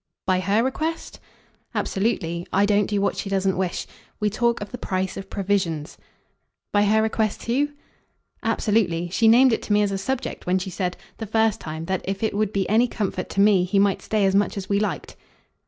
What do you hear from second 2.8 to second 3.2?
do what